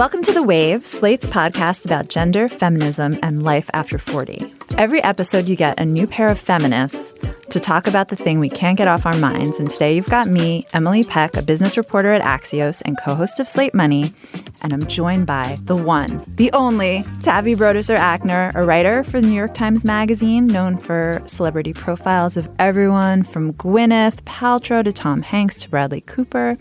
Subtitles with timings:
[0.00, 4.50] Welcome to The Wave, Slate's podcast about gender, feminism, and life after 40.
[4.78, 7.12] Every episode, you get a new pair of feminists
[7.50, 9.60] to talk about the thing we can't get off our minds.
[9.60, 13.40] And today, you've got me, Emily Peck, a business reporter at Axios and co host
[13.40, 14.14] of Slate Money.
[14.62, 19.26] And I'm joined by the one, the only, Taffy Brodesser Akner, a writer for the
[19.26, 25.20] New York Times Magazine, known for celebrity profiles of everyone from Gwyneth Paltrow to Tom
[25.20, 26.56] Hanks to Bradley Cooper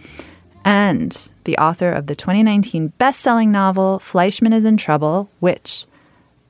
[0.66, 5.86] and the author of the 2019 best selling novel, Fleishman is in Trouble, which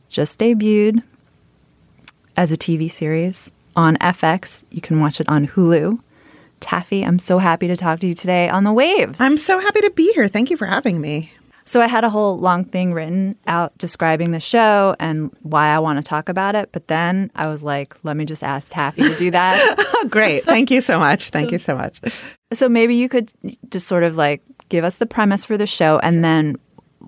[0.09, 1.03] just debuted
[2.35, 4.65] as a TV series on FX.
[4.71, 5.99] You can watch it on Hulu.
[6.59, 9.21] Taffy, I'm so happy to talk to you today on the waves.
[9.21, 10.27] I'm so happy to be here.
[10.27, 11.31] Thank you for having me.
[11.69, 15.77] So I had a whole long thing written out describing the show and why I
[15.77, 16.71] want to talk about it.
[16.71, 19.75] But then I was like, let me just ask Taffy to do that.
[19.77, 20.45] oh, great.
[20.45, 21.29] Thank you so much.
[21.29, 22.01] Thank you so much.
[22.53, 23.31] So maybe you could
[23.69, 26.55] just sort of like give us the premise for the show and then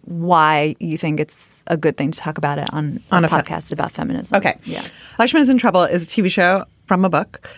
[0.03, 3.69] why you think it's a good thing to talk about it on, on a, podcast
[3.69, 4.37] fe- about feminism.
[4.37, 4.59] Okay.
[4.65, 4.85] Yeah.
[5.15, 7.49] Fleishman is in Trouble is a TV show from a book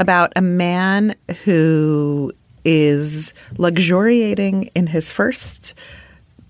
[0.00, 2.32] about a man who
[2.64, 5.74] is luxuriating in his first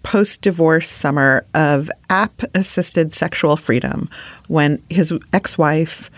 [0.02, 4.08] post divorce summer of app assisted sexual freedom
[4.46, 6.10] when his ex wife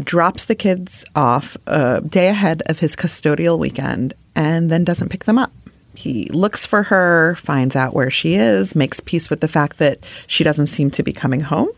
[0.00, 5.24] drops the kids off a day ahead of his custodial weekend and then doesn't pick
[5.24, 5.52] them up.
[5.94, 10.04] He looks for her, finds out where she is, makes peace with the fact that
[10.26, 11.70] she doesn't seem to be coming home,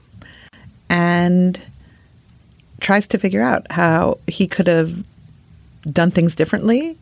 [0.90, 1.60] and
[2.80, 5.04] tries to figure out how he could have
[5.92, 6.96] done things differently,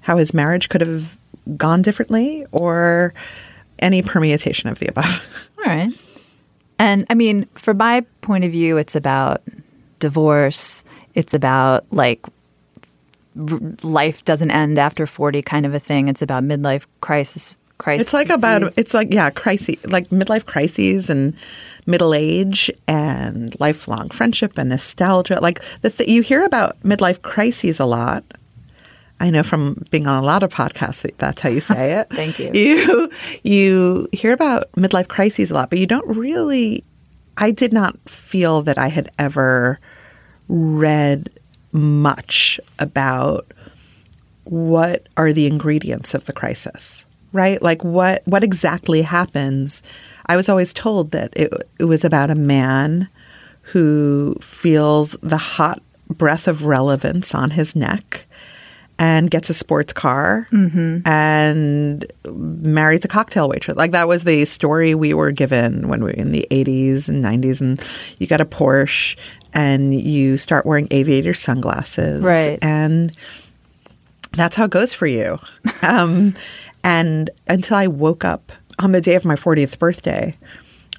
[0.00, 1.16] how his marriage could have
[1.56, 3.14] gone differently, or
[3.78, 5.50] any permutation of the above.
[5.58, 5.92] All right.
[6.78, 9.42] And I mean, from my point of view, it's about
[9.98, 10.84] divorce.
[11.14, 12.24] It's about like
[13.38, 16.08] r- life doesn't end after 40 kind of a thing.
[16.08, 17.58] It's about midlife crisis.
[17.78, 18.06] Crisis.
[18.06, 21.34] It's like about it's like yeah, crisis like midlife crises and
[21.84, 25.38] middle age and lifelong friendship and nostalgia.
[25.42, 28.24] Like the th- you hear about midlife crises a lot,
[29.18, 32.08] I know from being on a lot of podcasts that that's how you say it.
[32.10, 32.50] Thank you.
[32.52, 33.10] You
[33.42, 36.84] you hear about midlife crises a lot, but you don't really
[37.36, 39.78] I did not feel that I had ever
[40.48, 41.28] read
[41.72, 43.52] much about
[44.44, 47.60] what are the ingredients of the crisis, right?
[47.60, 49.82] Like what what exactly happens?
[50.26, 53.08] I was always told that it it was about a man
[53.62, 58.25] who feels the hot breath of relevance on his neck
[58.98, 61.06] and gets a sports car mm-hmm.
[61.06, 63.76] and marries a cocktail waitress.
[63.76, 67.24] Like that was the story we were given when we were in the 80s and
[67.24, 67.60] 90s.
[67.60, 67.82] And
[68.18, 69.16] you got a Porsche
[69.52, 72.22] and you start wearing aviator sunglasses.
[72.22, 72.58] Right.
[72.62, 73.12] And
[74.32, 75.38] that's how it goes for you.
[75.82, 76.34] um,
[76.82, 80.32] and until I woke up on the day of my 40th birthday,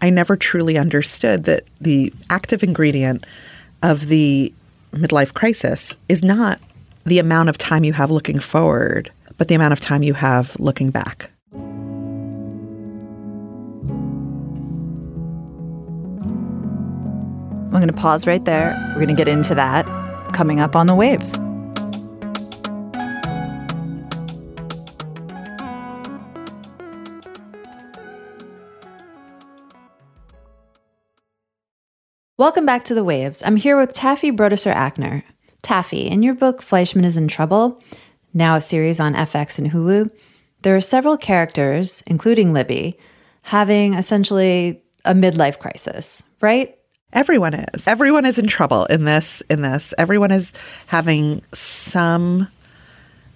[0.01, 3.25] I never truly understood that the active ingredient
[3.81, 4.53] of the
[4.91, 6.59] midlife crisis is not
[7.07, 10.59] the amount of time you have looking forward, but the amount of time you have
[10.59, 11.31] looking back.
[17.63, 18.75] I'm going to pause right there.
[18.89, 19.85] We're going to get into that
[20.33, 21.39] coming up on the waves.
[32.37, 33.41] Welcome back to the Waves.
[33.45, 35.23] I'm here with Taffy Brodesser Akner,
[35.61, 37.81] Taffy, in your book Fleishman is in Trouble,
[38.33, 40.11] now a series on FX and Hulu,
[40.61, 42.97] there are several characters, including Libby,
[43.41, 46.77] having essentially a midlife crisis, right?
[47.13, 47.87] Everyone is.
[47.87, 49.93] Everyone is in trouble in this in this.
[49.97, 50.51] Everyone is
[50.87, 52.47] having some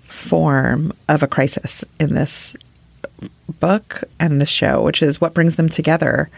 [0.03, 2.55] form of a crisis in this
[3.59, 6.29] book and this show, which is what brings them together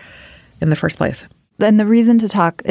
[0.61, 1.27] in the first place.
[1.59, 2.61] And the reason to talk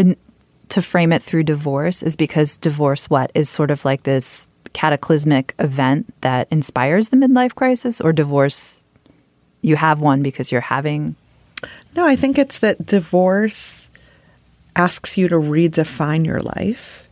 [0.73, 5.55] to frame it through divorce is because divorce, what, is sort of like this cataclysmic
[5.59, 8.83] event that inspires the midlife crisis, or divorce,
[9.61, 11.15] you have one because you're having?
[11.95, 13.91] No, I think it's that divorce
[14.75, 17.07] asks you to redefine your life.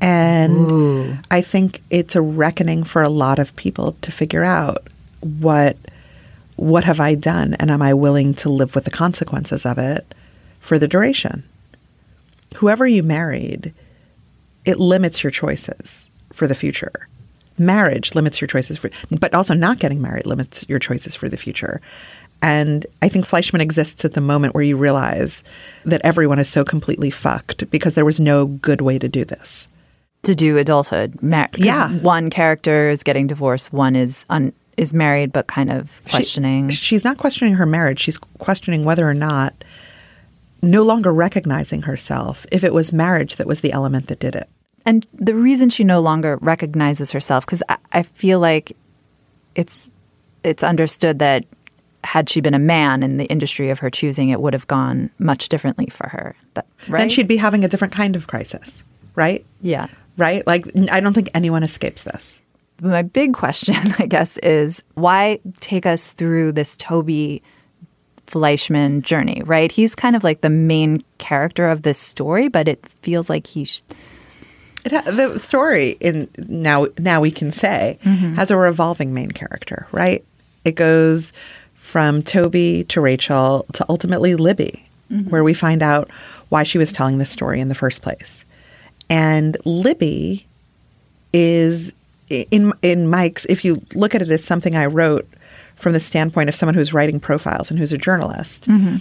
[0.00, 1.18] And Ooh.
[1.30, 4.88] I think it's a reckoning for a lot of people to figure out
[5.20, 5.76] what
[6.56, 10.14] what have I done and am I willing to live with the consequences of it
[10.58, 11.44] for the duration?
[12.56, 13.72] Whoever you married,
[14.64, 17.08] it limits your choices for the future.
[17.58, 21.36] Marriage limits your choices for, but also not getting married limits your choices for the
[21.36, 21.80] future.
[22.42, 25.44] And I think Fleishman exists at the moment where you realize
[25.84, 29.68] that everyone is so completely fucked because there was no good way to do this.
[30.22, 31.22] To do adulthood.
[31.22, 31.90] Mar- yeah.
[31.90, 36.70] One character is getting divorced, one is un- is married but kind of questioning.
[36.70, 38.00] She, she's not questioning her marriage.
[38.00, 39.52] She's questioning whether or not,
[40.62, 44.48] no longer recognizing herself, if it was marriage that was the element that did it.
[44.86, 48.76] and the reason she no longer recognizes herself, because I, I feel like
[49.54, 49.90] it's
[50.42, 51.44] it's understood that
[52.02, 55.10] had she been a man in the industry of her choosing, it would have gone
[55.18, 56.34] much differently for her.
[56.54, 57.00] That, right?
[57.00, 58.82] Then she'd be having a different kind of crisis,
[59.14, 59.44] right?
[59.60, 59.88] yeah.
[60.16, 60.46] Right?
[60.46, 62.40] Like, I don't think anyone escapes this.
[62.80, 67.42] my big question, I guess, is why take us through this Toby
[68.30, 69.72] Fleishman journey, right?
[69.72, 73.64] He's kind of like the main character of this story, but it feels like he.
[73.64, 73.82] Sh-
[74.84, 78.34] It ha- the story in now now we can say mm-hmm.
[78.34, 80.24] has a revolving main character, right?
[80.64, 81.32] It goes
[81.74, 85.28] from Toby to Rachel to ultimately Libby, mm-hmm.
[85.28, 86.10] where we find out
[86.48, 88.44] why she was telling this story in the first place.
[89.10, 90.46] And Libby
[91.32, 91.92] is
[92.30, 95.28] in in Mike's if you look at it as something I wrote
[95.80, 98.68] from the standpoint of someone who's writing profiles and who's a journalist.
[98.68, 98.96] Mm-hmm.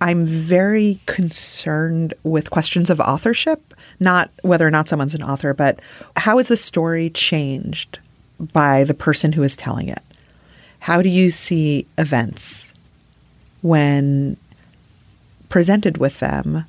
[0.00, 5.78] I'm very concerned with questions of authorship, not whether or not someone's an author, but
[6.16, 8.00] how is the story changed
[8.52, 10.02] by the person who is telling it?
[10.80, 12.72] How do you see events
[13.60, 14.36] when
[15.48, 16.64] presented with them,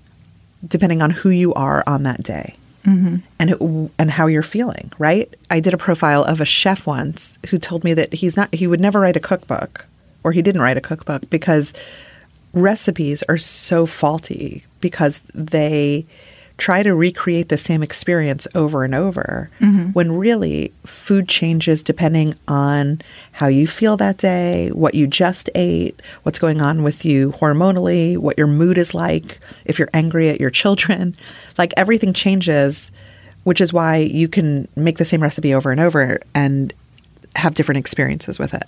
[0.68, 2.56] depending on who you are on that day?
[2.85, 3.15] Mm-hmm.
[3.39, 5.33] and who- and how you're feeling, right?
[5.50, 8.68] I did a profile of a chef once who told me that he's not he
[8.68, 9.85] would never write a cookbook
[10.24, 11.71] or he didn't write a cookbook because
[12.53, 16.06] recipes are so faulty because they
[16.63, 19.92] try to recreate the same experience over and over mm-hmm.
[19.92, 23.01] when really food changes depending on
[23.33, 28.18] how you feel that day, what you just ate, what's going on with you hormonally,
[28.18, 31.15] what your mood is like, if you're angry at your children.
[31.57, 32.89] Like everything changes,
[33.44, 36.74] which is why you can make the same recipe over and over and
[37.36, 38.63] have different experiences with it.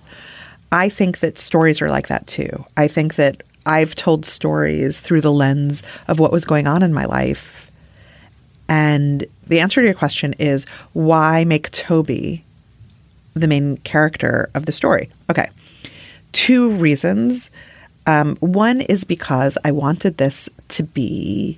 [0.72, 2.66] I think that stories are like that too.
[2.78, 6.94] I think that I've told stories through the lens of what was going on in
[6.94, 7.65] my life.
[8.68, 12.44] And the answer to your question is why make Toby
[13.34, 15.10] the main character of the story?
[15.30, 15.50] Okay.
[16.32, 17.52] Two reasons.
[18.08, 21.58] Um, one is because I wanted this to be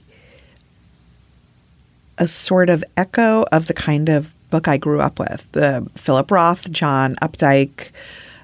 [2.17, 6.31] a sort of echo of the kind of book I grew up with the Philip
[6.31, 7.89] Roth, John Updike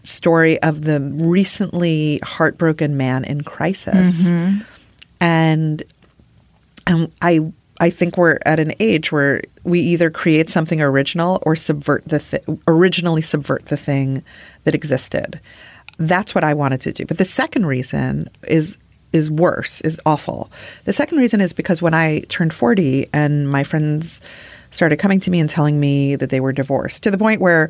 [0.03, 4.27] story of the recently heartbroken man in crisis.
[5.21, 5.83] And
[6.85, 7.51] and I
[7.83, 12.19] I think we're at an age where we either create something original or subvert the
[12.19, 14.23] th- originally subvert the thing
[14.63, 15.41] that existed.
[15.97, 17.05] That's what I wanted to do.
[17.05, 18.77] But the second reason is
[19.11, 20.49] is worse, is awful.
[20.85, 24.21] The second reason is because when I turned 40 and my friends
[24.71, 27.69] started coming to me and telling me that they were divorced to the point where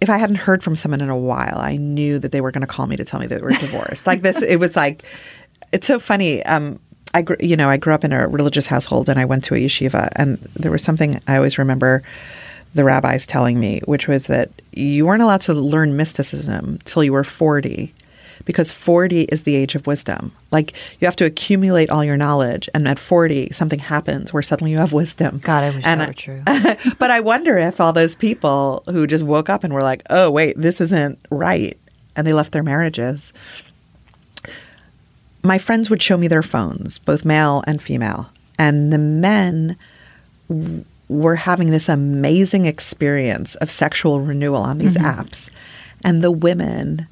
[0.00, 2.62] if I hadn't heard from someone in a while, I knew that they were going
[2.62, 4.06] to call me to tell me that they were divorced.
[4.06, 5.04] like this, it was like,
[5.72, 6.42] it's so funny.
[6.46, 6.80] Um,
[7.14, 9.54] I, gr- you know, I grew up in a religious household and I went to
[9.54, 12.02] a yeshiva, and there was something I always remember
[12.74, 17.12] the rabbis telling me, which was that you weren't allowed to learn mysticism till you
[17.12, 17.94] were 40
[18.44, 20.32] because 40 is the age of wisdom.
[20.50, 24.70] Like you have to accumulate all your knowledge, and at 40, something happens where suddenly
[24.70, 25.38] you have wisdom.
[25.42, 26.42] God, I wish And that were true.
[26.98, 30.30] but I wonder if all those people who just woke up and were like, "Oh,
[30.30, 31.76] wait, this isn't right,"
[32.16, 33.32] and they left their marriages.
[35.42, 39.76] My friends would show me their phones, both male and female, and the men
[40.48, 45.48] w- were having this amazing experience of sexual renewal on these apps,
[46.04, 47.06] and the women,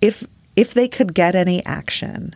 [0.00, 2.34] if if they could get any action,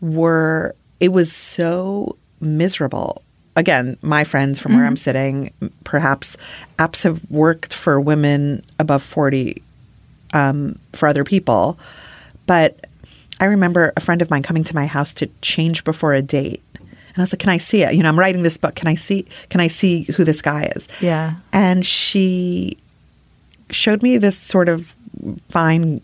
[0.00, 3.22] were it was so miserable.
[3.56, 6.36] Again, my friends from where I'm sitting, perhaps
[6.78, 9.60] apps have worked for women above 40
[10.32, 11.76] um, for other people.
[12.46, 12.87] But
[13.40, 16.62] I remember a friend of mine coming to my house to change before a date.
[16.78, 17.94] And I was like, "Can I see it?
[17.94, 18.74] You know, I'm writing this book.
[18.74, 19.26] Can I see?
[19.48, 21.34] Can I see who this guy is?" Yeah.
[21.52, 22.78] And she
[23.70, 24.94] showed me this sort of
[25.48, 26.00] fine,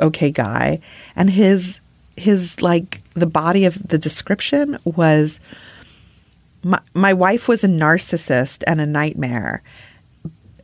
[0.00, 0.80] okay guy,
[1.14, 1.80] and his
[2.16, 5.40] his like the body of the description was
[6.62, 9.62] my, my wife was a narcissist and a nightmare.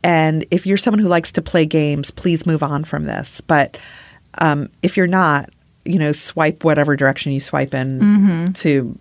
[0.03, 3.39] And if you're someone who likes to play games, please move on from this.
[3.39, 3.77] But
[4.39, 5.49] um, if you're not,
[5.85, 8.51] you know, swipe whatever direction you swipe in mm-hmm.
[8.53, 8.97] to,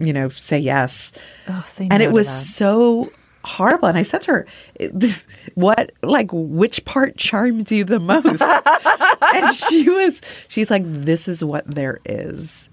[0.00, 1.12] you know, say yes.
[1.48, 2.44] Oh, say and no it was that.
[2.44, 3.10] so
[3.44, 3.88] horrible.
[3.88, 4.46] And I said to her,
[5.54, 8.42] "What, like, which part charmed you the most?"
[9.34, 12.68] and she was, she's like, "This is what there is."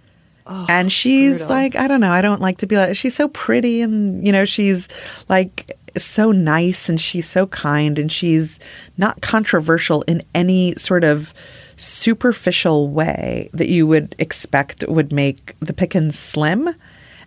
[0.70, 1.56] and she's brutal.
[1.56, 2.96] like, I don't know, I don't like to be like.
[2.96, 4.88] She's so pretty, and you know, she's
[5.27, 8.60] like, so nice and she's so kind and she's
[8.98, 11.34] not controversial in any sort of
[11.77, 16.70] superficial way that you would expect would make the pickings slim.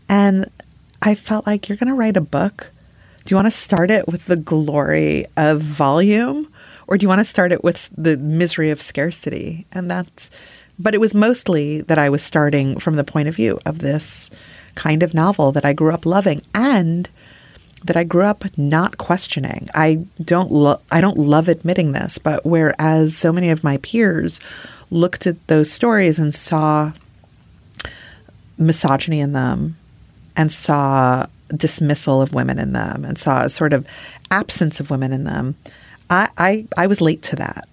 [0.09, 0.51] And
[1.03, 2.71] I felt like you're going to write a book.
[3.25, 6.51] Do you want to start it with the glory of volume
[6.89, 9.67] or do you want to start it with the misery of scarcity?
[9.73, 10.31] And that's,
[10.79, 14.31] but it was mostly that I was starting from the point of view of this
[14.75, 17.09] kind of novel that I grew up loving and
[17.85, 19.69] that I grew up not questioning.
[19.75, 24.41] I don't lo- I don't love admitting this, but whereas so many of my peers
[24.91, 26.93] looked at those stories and saw
[28.57, 29.77] misogyny in them
[30.37, 33.87] and saw dismissal of women in them and saw a sort of
[34.31, 35.55] absence of women in them,
[36.11, 37.69] I, I, I was late to that.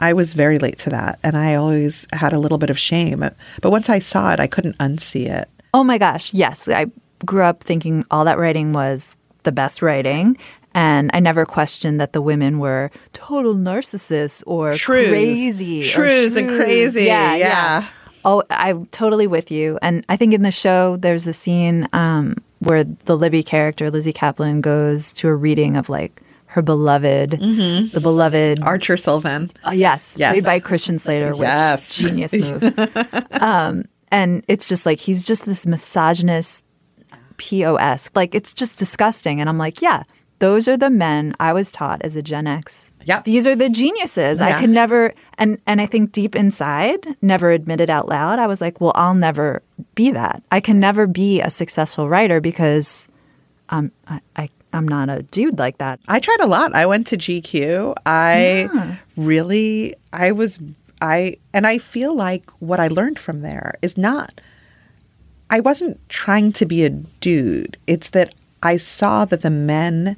[0.00, 1.18] I was very late to that.
[1.24, 3.20] And I always had a little bit of shame.
[3.20, 5.48] But once I saw it, I couldn't unsee it.
[5.74, 6.32] Oh my gosh.
[6.32, 6.68] Yes.
[6.68, 6.86] I
[7.24, 10.36] grew up thinking all that writing was the best writing.
[10.74, 15.08] And I never questioned that the women were total narcissists or Shrews.
[15.08, 15.80] crazy.
[15.80, 17.04] or Shrews and crazy.
[17.04, 17.84] Yeah, Yeah.
[18.24, 19.78] Oh, I'm totally with you.
[19.80, 24.12] And I think in the show, there's a scene um, where the Libby character, Lizzy
[24.12, 29.50] Caplan, goes to a reading of like her beloved, the beloved Archer Sylvan.
[29.66, 30.32] uh, yes, Yes.
[30.32, 31.94] played by Christian Slater, which Yes.
[31.94, 32.74] genius move.
[33.40, 36.64] um, and it's just like he's just this misogynist
[37.38, 38.10] pos.
[38.14, 39.40] Like it's just disgusting.
[39.40, 40.02] And I'm like, yeah,
[40.40, 42.92] those are the men I was taught as a Gen X.
[43.04, 43.22] Yeah.
[43.22, 44.40] these are the geniuses.
[44.40, 44.60] I Yeah.
[44.60, 48.38] could never, and and I think deep inside, never admit it out loud.
[48.38, 49.62] I was like, well, I'll never
[49.94, 50.42] be that.
[50.52, 53.08] I can never be a successful writer because
[53.70, 55.98] I'm I, I I'm not a dude like that.
[56.08, 56.74] I tried a lot.
[56.74, 57.94] I went to GQ.
[58.04, 58.68] I
[59.16, 60.58] really, I was,
[61.00, 64.42] I, and I feel like what I learned from there is not,
[65.50, 67.76] I wasn't trying to be a dude.
[67.86, 70.16] It's that I saw that the men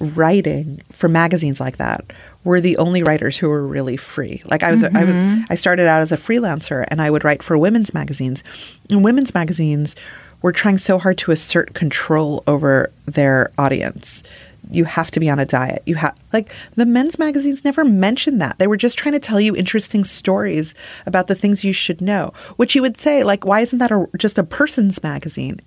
[0.00, 2.04] writing for magazines like that
[2.44, 4.42] were the only writers who were really free.
[4.44, 5.42] Like I was, I was, mm-hmm.
[5.48, 8.44] I started out as a freelancer and I would write for women's magazines.
[8.90, 9.96] And women's magazines
[10.42, 14.22] were trying so hard to assert control over their audience.
[14.70, 15.82] You have to be on a diet.
[15.86, 18.58] You have like the men's magazines never mentioned that.
[18.58, 20.74] They were just trying to tell you interesting stories
[21.06, 22.32] about the things you should know.
[22.56, 25.60] Which you would say like, why isn't that a, just a person's magazine?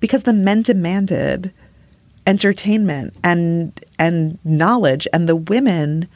[0.00, 1.52] Because the men demanded
[2.26, 6.08] entertainment and and knowledge and the women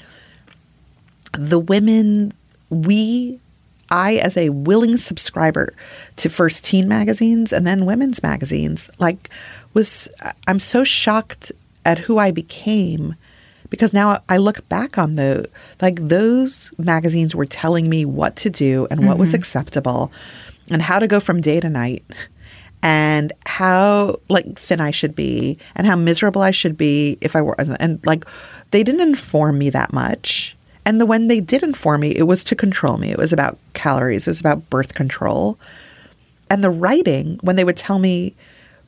[1.32, 2.32] the women
[2.68, 3.38] we
[3.90, 5.74] I as a willing subscriber
[6.16, 9.30] to first teen magazines and then women's magazines like
[9.74, 10.08] was
[10.46, 11.52] I'm so shocked
[11.84, 13.14] at who I became
[13.70, 15.48] because now I look back on the
[15.80, 19.36] like those magazines were telling me what to do and what was mm-hmm.
[19.36, 20.12] acceptable
[20.70, 22.04] and how to go from day to night
[22.82, 27.42] and how like thin I should be and how miserable I should be if I
[27.42, 28.24] were and like
[28.70, 30.56] they didn't inform me that much.
[30.84, 33.10] And the when they did inform me, it was to control me.
[33.10, 35.58] It was about calories, it was about birth control.
[36.48, 38.34] And the writing, when they would tell me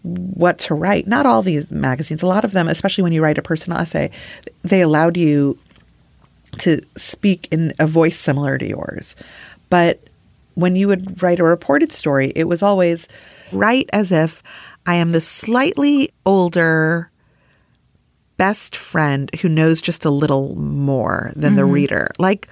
[0.02, 3.38] what to write, not all these magazines, a lot of them, especially when you write
[3.38, 4.10] a personal essay,
[4.62, 5.58] they allowed you
[6.58, 9.16] to speak in a voice similar to yours.
[9.70, 10.00] But
[10.54, 13.08] when you would write a reported story, it was always
[13.52, 14.42] write as if
[14.86, 17.10] I am the slightly older
[18.36, 21.72] best friend who knows just a little more than the mm-hmm.
[21.72, 22.10] reader.
[22.18, 22.48] Like,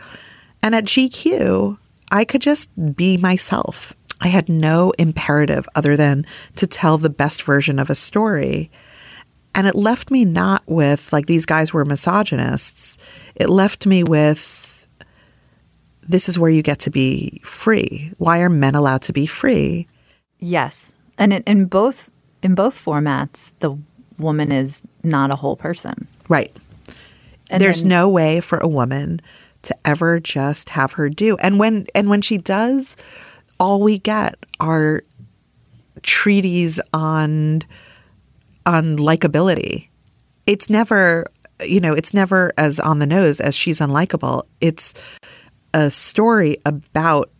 [0.63, 1.77] and at GQ,
[2.13, 3.95] I could just be myself.
[4.21, 8.71] I had no imperative other than to tell the best version of a story.
[9.55, 12.99] And it left me not with, like, these guys were misogynists.
[13.35, 14.87] It left me with,
[16.07, 18.13] this is where you get to be free.
[18.19, 19.89] Why are men allowed to be free?
[20.39, 22.11] Yes, and in, in both
[22.43, 23.77] in both formats, the
[24.19, 26.09] woman is not a whole person.
[26.29, 26.51] Right.
[27.51, 29.21] And There's then- no way for a woman
[29.63, 31.37] to ever just have her do.
[31.39, 32.97] And when and when she does,
[33.61, 35.03] all we get are
[36.03, 37.63] treaties on
[38.67, 39.89] on likability.
[40.47, 41.27] It's never,
[41.65, 44.45] you know, it's never as on the nose as she's unlikable.
[44.61, 44.95] It's
[45.75, 47.31] a story about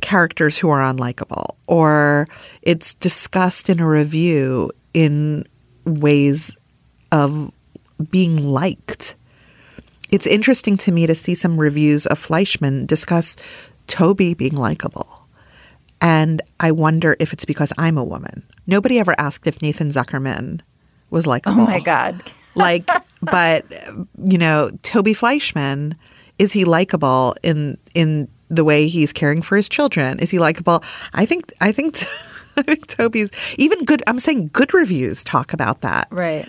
[0.00, 2.28] characters who are unlikable, or
[2.62, 5.44] it's discussed in a review in
[5.84, 6.56] ways
[7.12, 7.52] of
[8.10, 9.16] being liked.
[10.10, 13.36] It's interesting to me to see some reviews of Fleishman discuss
[13.86, 15.26] Toby being likable.
[16.00, 18.42] And I wonder if it's because I'm a woman.
[18.66, 20.60] Nobody ever asked if Nathan Zuckerman
[21.10, 21.62] was oh likable.
[21.62, 22.22] Oh my god.
[22.54, 22.88] like,
[23.22, 23.64] but
[24.22, 25.94] you know, Toby Fleishman,
[26.38, 30.18] is he likable in in the way he's caring for his children?
[30.18, 30.82] Is he likable?
[31.14, 32.04] I think I think
[32.56, 34.02] I think Toby's even good.
[34.06, 36.08] I'm saying good reviews talk about that.
[36.10, 36.48] Right.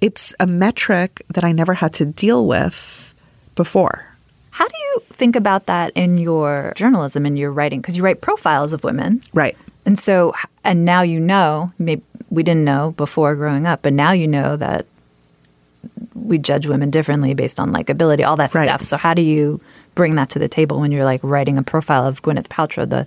[0.00, 3.14] it's a metric that I never had to deal with
[3.54, 4.13] before.
[4.54, 7.80] How do you think about that in your journalism and your writing?
[7.80, 9.20] Because you write profiles of women.
[9.32, 9.56] Right.
[9.84, 10.32] And so,
[10.62, 14.56] and now you know, maybe we didn't know before growing up, but now you know
[14.56, 14.86] that
[16.14, 18.64] we judge women differently based on likability, all that Right.
[18.64, 18.84] stuff.
[18.84, 19.60] So, how do you
[19.96, 23.06] bring that to the table when you're like writing a profile of Gwyneth Paltrow, the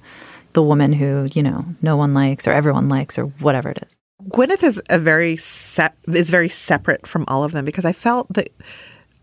[0.54, 3.98] the woman who you know no one likes or everyone likes or whatever it is?
[4.30, 8.28] Gwyneth is a very se- is very separate from all of them because I felt
[8.34, 8.50] that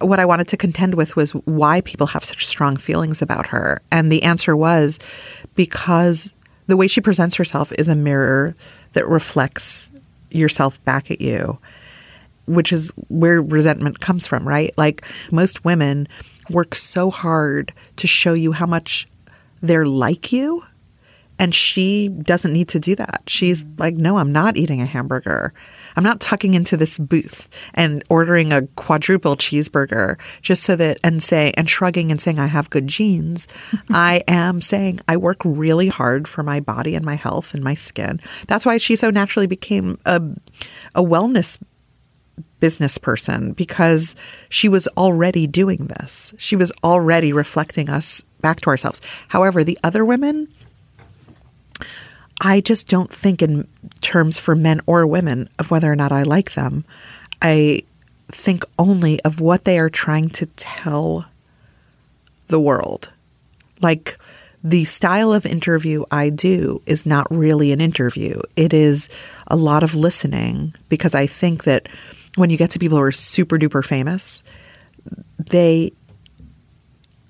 [0.07, 3.81] what I wanted to contend with was why people have such strong feelings about her,
[3.91, 4.99] and the answer was
[5.55, 6.35] because
[6.67, 8.57] the way she presents herself is a mirror
[8.93, 9.91] that reflects
[10.31, 11.59] yourself back at you,
[12.47, 14.73] which is where resentment comes from, right?
[14.77, 16.09] Like most women
[16.51, 19.07] work so hard to show you how much
[19.63, 20.65] they're like you
[21.39, 23.23] and she doesn't need to do that.
[23.27, 23.79] She's mm.
[23.79, 25.53] like, no, I'm not eating a hamburger.
[25.97, 31.23] I'm not tucking into this booth and ordering a quadruple cheeseburger just so that, and
[31.23, 33.49] say, and shrugging and saying, I have good genes.
[33.91, 37.75] I am saying, I work really hard for my body and my health and my
[37.75, 38.21] skin.
[38.47, 40.23] That's why she so naturally became a,
[40.95, 41.59] a wellness
[42.61, 44.17] business person because
[44.49, 46.33] she was already doing this.
[46.39, 49.01] She was already reflecting us back to ourselves.
[49.29, 50.49] However, the other women,
[52.41, 53.69] I just don't think in
[54.01, 56.85] terms for men or women of whether or not I like them.
[57.41, 57.83] I
[58.31, 61.27] think only of what they are trying to tell
[62.49, 63.11] the world.
[63.81, 64.19] Like
[64.63, 68.41] the style of interview I do is not really an interview.
[68.57, 69.09] It is
[69.47, 71.89] a lot of listening because I think that
[72.37, 74.43] when you get to people who are super duper famous,
[75.39, 75.93] they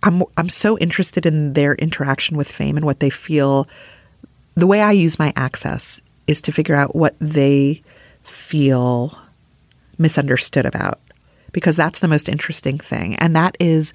[0.02, 3.66] I'm I'm so interested in their interaction with fame and what they feel.
[4.54, 7.82] The way I use my access is to figure out what they
[8.23, 9.19] feel
[9.99, 11.00] misunderstood about
[11.52, 13.93] because that's the most interesting thing and that is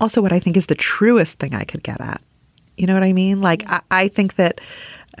[0.00, 2.20] also what I think is the truest thing I could get at.
[2.76, 3.40] You know what I mean?
[3.40, 4.60] Like I, I think that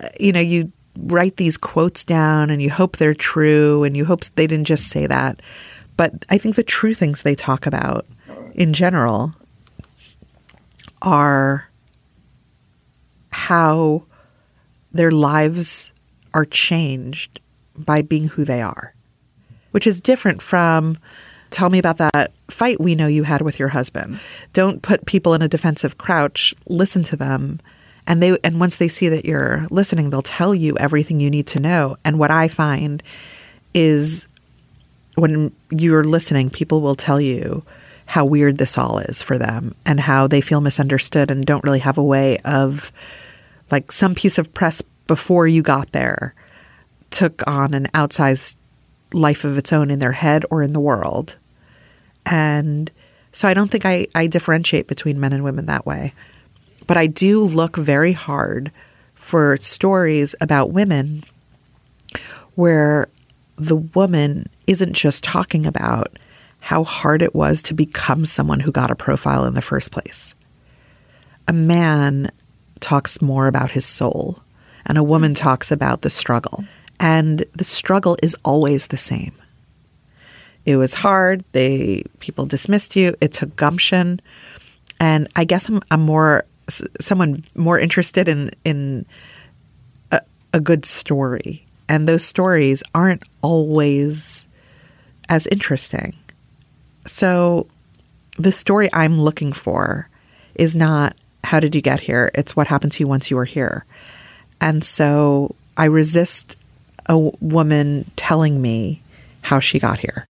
[0.02, 4.04] uh, you know you write these quotes down and you hope they're true and you
[4.04, 5.40] hope they didn't just say that.
[5.96, 8.06] But I think the true things they talk about
[8.54, 9.34] in general
[11.02, 11.68] are
[13.30, 14.02] how
[14.96, 15.92] their lives
[16.34, 17.40] are changed
[17.76, 18.94] by being who they are,
[19.70, 20.98] which is different from
[21.50, 24.20] tell me about that fight we know you had with your husband.
[24.52, 27.60] Don't put people in a defensive crouch, listen to them.
[28.06, 31.46] And they and once they see that you're listening, they'll tell you everything you need
[31.48, 31.96] to know.
[32.04, 33.02] And what I find
[33.74, 34.28] is
[35.16, 37.64] when you're listening, people will tell you
[38.06, 41.80] how weird this all is for them and how they feel misunderstood and don't really
[41.80, 42.92] have a way of
[43.70, 46.34] like some piece of press before you got there
[47.10, 48.56] took on an outsized
[49.12, 51.36] life of its own in their head or in the world.
[52.24, 52.90] And
[53.32, 56.12] so I don't think I, I differentiate between men and women that way.
[56.86, 58.70] But I do look very hard
[59.14, 61.24] for stories about women
[62.54, 63.08] where
[63.56, 66.18] the woman isn't just talking about
[66.60, 70.34] how hard it was to become someone who got a profile in the first place.
[71.48, 72.30] A man
[72.80, 74.42] talks more about his soul,
[74.84, 76.64] and a woman talks about the struggle.
[76.98, 79.34] And the struggle is always the same.
[80.64, 81.44] It was hard.
[81.52, 83.14] They people dismissed you.
[83.20, 84.20] It took gumption,
[84.98, 86.44] and I guess I'm, I'm more
[87.00, 89.06] someone more interested in in
[90.10, 90.20] a,
[90.52, 94.48] a good story, and those stories aren't always
[95.28, 96.16] as interesting.
[97.06, 97.68] So,
[98.36, 100.08] the story I'm looking for
[100.56, 101.14] is not
[101.46, 102.30] how did you get here?
[102.34, 103.84] It's what happened to you once you were here.
[104.60, 106.56] And so I resist
[107.06, 109.00] a w- woman telling me
[109.42, 110.26] how she got here.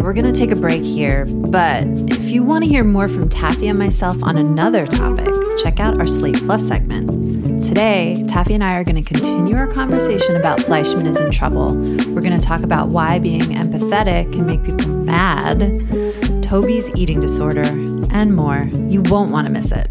[0.00, 3.28] We're going to take a break here, but if you want to hear more from
[3.28, 5.28] Taffy and myself on another topic,
[5.62, 7.66] check out our Slate Plus segment.
[7.66, 11.74] Today, Taffy and I are going to continue our conversation about Fleishman is in trouble.
[11.74, 17.64] We're going to talk about why being empathetic can make people mad, Toby's eating disorder,
[18.10, 18.68] and more.
[18.88, 19.90] You won't want to miss it.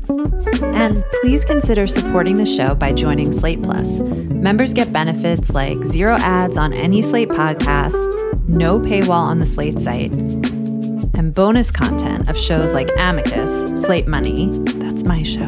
[0.62, 3.88] And please consider supporting the show by joining Slate Plus.
[3.89, 9.80] Members get benefits like zero ads on any Slate podcast, no paywall on the Slate
[9.80, 14.49] site, and bonus content of shows like Amicus, Slate Money,
[14.80, 15.41] that's my show,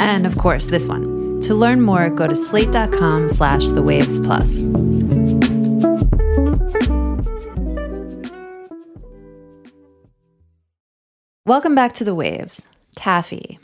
[0.00, 1.40] and of course this one.
[1.42, 4.50] To learn more, go to slate.com slash the waves plus.
[11.46, 12.62] Welcome back to the waves.
[12.94, 13.58] Taffy.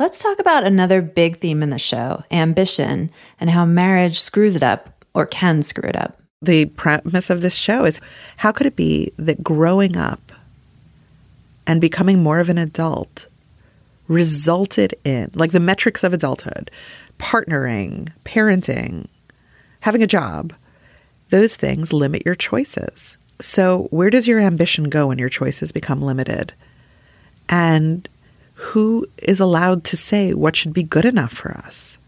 [0.00, 4.64] Let's talk about another big theme in the show ambition and how marriage screws it
[4.64, 6.20] up or can screw it up.
[6.42, 8.00] The premise of this show is
[8.38, 10.32] how could it be that growing up
[11.68, 13.28] and becoming more of an adult
[14.08, 16.68] resulted in, like the metrics of adulthood,
[17.20, 19.06] partnering, parenting,
[19.82, 20.52] having a job,
[21.28, 23.16] those things limit your choices.
[23.40, 26.54] So, where does your ambition go when your choices become limited?
[27.50, 28.08] And
[28.54, 31.98] who is allowed to say what should be good enough for us?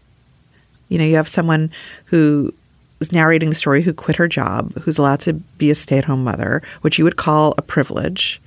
[0.89, 1.71] You know, you have someone
[2.05, 2.53] who
[2.99, 6.05] is narrating the story who quit her job, who's allowed to be a stay at
[6.05, 8.39] home mother, which you would call a privilege.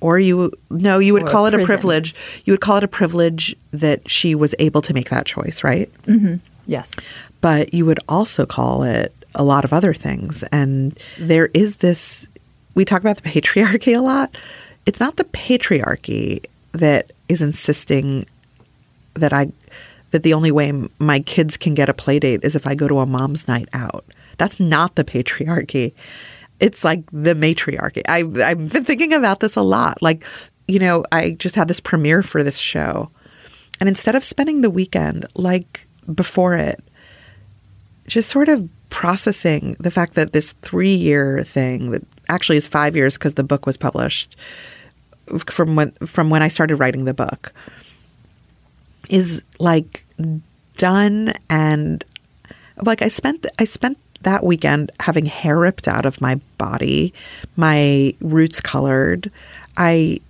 [0.00, 2.14] Or you, no, you would Or a call it a privilege.
[2.44, 5.90] You would call it a privilege that she was able to make that choice, right?
[6.06, 6.36] Mm-hmm.
[6.66, 6.92] Yes.
[7.40, 10.44] but you would also call it a lot of other things.
[10.52, 12.26] And there is this,
[12.76, 14.36] we talk about the patriarchy a lot.
[14.86, 18.26] It's not the patriarchy that is insisting
[19.14, 19.52] that I,
[20.10, 22.88] that the only way my kids can get a play date is if I go
[22.88, 24.04] to a mom's night out.
[24.38, 25.92] That's not the patriarchy.
[26.60, 28.02] It's like the matriarchy.
[28.08, 30.00] I, I've been thinking about this a lot.
[30.00, 30.24] Like,
[30.68, 33.10] you know, I just had this premiere for this show.
[33.80, 36.82] And instead of spending the weekend like before it,
[38.06, 42.96] just sort of processing the fact that this three year thing that actually is five
[42.96, 44.36] years because the book was published
[45.46, 47.52] from when from when I started writing the book
[49.08, 50.04] is like
[50.76, 52.04] done and
[52.82, 57.12] like I spent I spent that weekend having hair ripped out of my body,
[57.56, 59.30] my roots colored.
[59.76, 60.20] I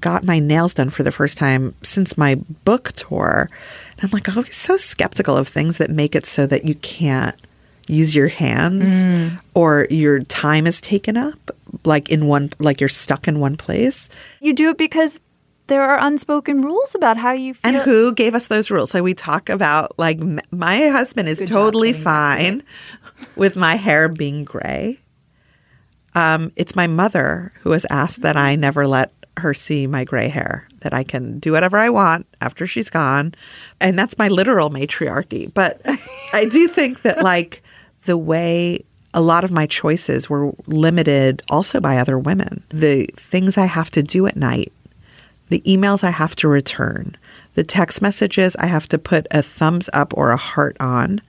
[0.00, 3.50] got my nails done for the first time since my book tour.
[3.98, 7.36] And I'm like always so skeptical of things that make it so that you can't
[7.86, 9.06] use your hands
[9.54, 11.50] or your time is taken up
[11.84, 14.08] like in one like you're stuck in one place.
[14.40, 15.20] You do it because
[15.66, 17.74] there are unspoken rules about how you feel.
[17.74, 18.90] And who gave us those rules?
[18.90, 20.20] So we talk about like
[20.50, 22.62] my husband is Good totally getting back to fine
[23.36, 25.00] with my hair being gray.
[26.14, 30.28] Um, it's my mother who has asked that I never let her see my gray
[30.28, 33.34] hair, that I can do whatever I want after she's gone.
[33.80, 35.52] And that's my literal matriarchy.
[35.52, 35.80] But
[36.32, 37.63] I do think that, like,
[38.04, 43.56] the way a lot of my choices were limited also by other women, the things
[43.56, 44.72] I have to do at night,
[45.48, 47.16] the emails I have to return,
[47.54, 51.22] the text messages I have to put a thumbs up or a heart on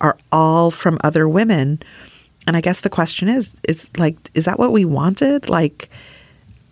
[0.00, 1.82] are all from other women.
[2.46, 5.48] And I guess the question is is like is that what we wanted?
[5.48, 5.90] Like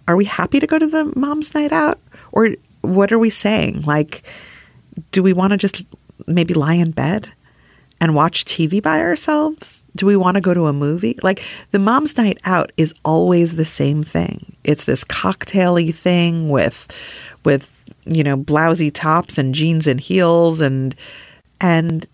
[0.06, 1.98] are we happy to go to the mom's night out
[2.30, 2.50] or
[2.82, 3.82] what are we saying?
[3.82, 4.22] Like
[5.10, 5.84] do we want to just
[6.26, 7.32] maybe lie in bed
[8.02, 9.84] and watch TV by ourselves?
[9.96, 11.16] Do we want to go to a movie?
[11.22, 14.56] Like the mom's night out is always the same thing.
[14.64, 16.88] It's this cocktaily thing with
[17.44, 20.94] with you know blousy tops and jeans and heels and
[21.60, 22.06] and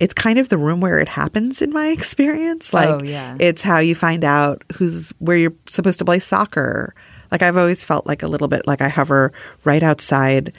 [0.00, 2.72] it's kind of the room where it happens in my experience.
[2.72, 3.36] Oh, like Oh, yeah.
[3.38, 6.94] it's how you find out who's where you're supposed to play soccer.
[7.30, 9.32] Like I've always felt like a little bit like I hover
[9.64, 10.52] right outside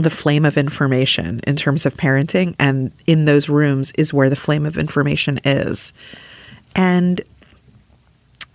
[0.00, 4.36] the flame of information in terms of parenting and in those rooms is where the
[4.36, 5.92] flame of information is.
[6.74, 7.20] And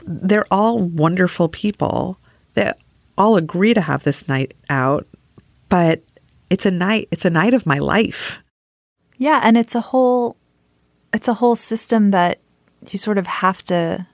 [0.05, 2.17] they're all wonderful people
[2.53, 2.77] that
[3.17, 5.07] all agree to have this night out,
[5.69, 6.01] but
[6.49, 8.43] it's a night it's a night of my life.
[9.17, 10.37] Yeah, and it's a whole
[11.13, 12.39] it's a whole system that
[12.89, 14.05] you sort of have to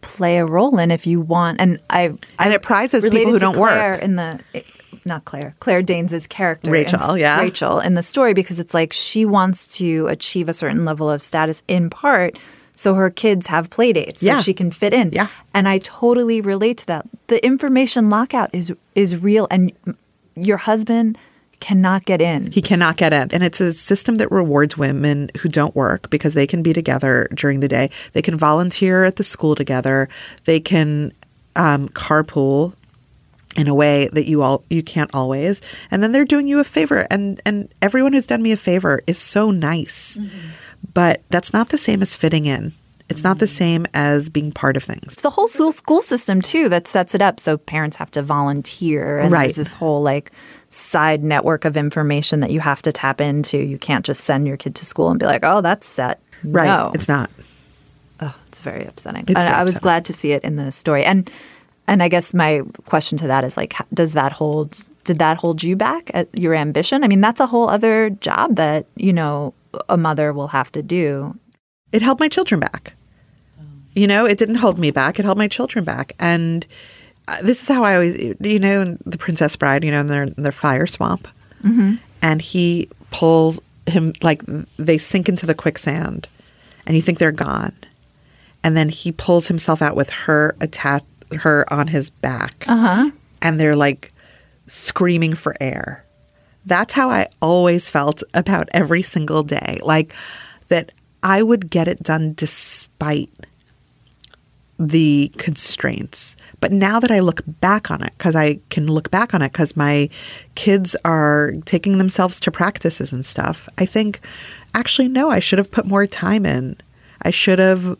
[0.00, 1.60] play a role in if you want.
[1.60, 4.02] And I And it prizes people who don't Claire work.
[4.02, 4.40] in the
[5.04, 7.40] not Claire, Claire Danes' character, in- Rachel, yeah.
[7.40, 11.22] Rachel in the story because it's like she wants to achieve a certain level of
[11.22, 12.38] status in part
[12.74, 14.36] so her kids have play dates Yeah.
[14.38, 15.10] so she can fit in.
[15.12, 15.26] Yeah.
[15.52, 17.06] And I totally relate to that.
[17.26, 19.72] The information lockout is is real and
[20.34, 21.18] your husband
[21.60, 22.50] cannot get in.
[22.50, 23.30] He cannot get in.
[23.30, 27.28] And it's a system that rewards women who don't work because they can be together
[27.34, 27.90] during the day.
[28.14, 30.08] They can volunteer at the school together.
[30.44, 31.12] They can
[31.54, 32.72] um, carpool
[33.56, 35.60] in a way that you all you can't always.
[35.90, 37.06] And then they're doing you a favor.
[37.10, 40.16] And and everyone who's done me a favor is so nice.
[40.16, 40.48] Mm-hmm.
[40.94, 42.72] But that's not the same as fitting in.
[43.08, 43.52] It's not the mm-hmm.
[43.52, 45.04] same as being part of things.
[45.04, 48.22] It's the whole school school system too that sets it up so parents have to
[48.22, 49.42] volunteer and Right.
[49.42, 50.32] there's this whole like
[50.70, 53.58] side network of information that you have to tap into.
[53.58, 56.66] You can't just send your kid to school and be like, "Oh, that's set." Right.
[56.66, 56.90] No.
[56.94, 57.30] It's not.
[58.20, 59.22] oh, it's very upsetting.
[59.22, 59.82] It's and very I was upsetting.
[59.82, 61.04] glad to see it in the story.
[61.04, 61.30] And
[61.88, 65.62] and I guess my question to that is like does that hold did that hold
[65.62, 67.02] you back at your ambition?
[67.04, 69.52] I mean, that's a whole other job that, you know,
[69.88, 71.36] a mother will have to do.
[71.90, 72.94] it held my children back.
[73.94, 75.18] You know, it didn't hold me back.
[75.18, 76.14] It held my children back.
[76.18, 76.66] And
[77.28, 80.06] uh, this is how I always, you know, in the Princess Bride, you know, in
[80.06, 81.28] their, in their fire swamp.
[82.22, 84.42] And he pulls him, like,
[84.78, 86.28] they sink into the quicksand
[86.86, 87.74] and you think they're gone.
[88.64, 91.04] and then he pulls himself out with her attached
[91.36, 92.64] her on his back.
[92.68, 93.10] Uh-huh.
[93.40, 94.12] And they're like
[94.66, 96.04] screaming for air.
[96.64, 99.80] That's how I always felt about every single day.
[99.82, 100.14] Like
[100.68, 100.92] that
[101.22, 103.30] I would get it done despite
[104.78, 106.34] the constraints.
[106.60, 109.52] But now that I look back on it, because I can look back on it
[109.52, 110.08] because my
[110.54, 114.20] kids are taking themselves to practices and stuff, I think
[114.74, 116.76] actually, no, I should have put more time in.
[117.22, 117.96] I should have.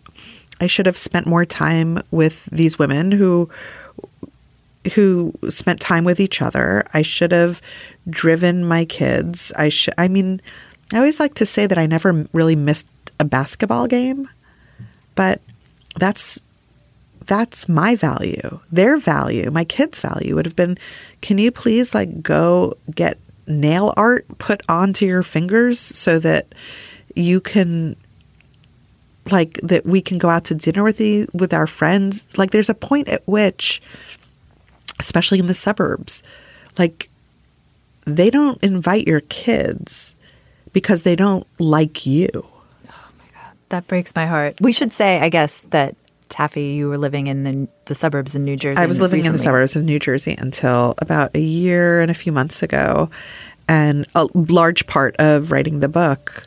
[0.63, 3.51] I should have spent more time with these women who
[4.95, 6.85] who spent time with each other.
[6.95, 7.61] I should have
[8.09, 9.53] driven my kids.
[9.59, 10.41] I should I mean,
[10.93, 12.87] I always like to say that I never really missed
[13.19, 14.29] a basketball game,
[15.17, 15.41] but
[15.99, 16.41] that's
[17.27, 18.61] that's my value.
[18.71, 20.79] Their value, my kids' value would have been
[21.23, 26.55] can you please like go get nail art put onto your fingers so that
[27.17, 27.97] you can
[29.31, 32.25] like that we can go out to dinner with the with our friends.
[32.37, 33.81] Like there's a point at which
[34.99, 36.23] especially in the suburbs,
[36.79, 37.11] like
[38.05, 40.15] they don't invite your kids
[40.73, 42.29] because they don't like you.
[42.35, 44.61] Oh my god, that breaks my heart.
[44.61, 45.97] We should say, I guess, that
[46.29, 48.79] Taffy, you were living in the, the suburbs in New Jersey.
[48.79, 49.29] I was living recently.
[49.29, 53.11] in the suburbs of New Jersey until about a year and a few months ago.
[53.69, 56.47] And a large part of writing the book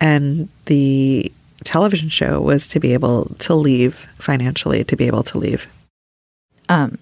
[0.00, 1.32] and the
[1.64, 5.66] television show was to be able to leave financially, to be able to leave.
[6.68, 6.98] Um,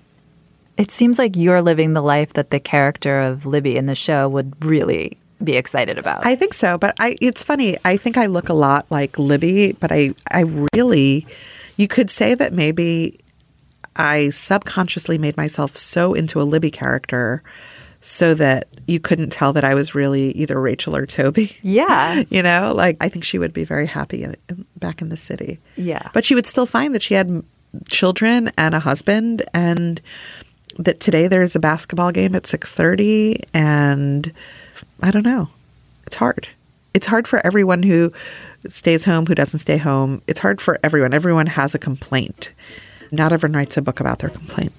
[0.77, 4.29] it seems like you're living the life that the character of Libby in the show
[4.29, 6.25] would really be excited about.
[6.25, 7.77] I think so, but I it's funny.
[7.85, 10.45] I think I look a lot like Libby, but I I
[10.75, 11.27] really
[11.77, 13.19] you could say that maybe
[13.97, 17.43] I subconsciously made myself so into a Libby character
[18.03, 21.57] so that you couldn't tell that I was really either Rachel or Toby.
[21.63, 22.25] Yeah.
[22.31, 25.17] you know, like I think she would be very happy in, in, back in the
[25.17, 25.59] city.
[25.77, 26.11] Yeah.
[26.13, 27.43] But she would still find that she had
[27.89, 30.03] children and a husband and
[30.79, 34.33] that today there's a basketball game at 6:30 and
[35.01, 35.49] I don't know.
[36.07, 36.49] It's hard.
[36.95, 38.13] It's hard for everyone who
[38.67, 40.23] stays home, who doesn't stay home.
[40.27, 41.15] It's hard for everyone.
[41.15, 42.53] Everyone has a complaint.
[43.13, 44.73] Not everyone writes a book about their complaint.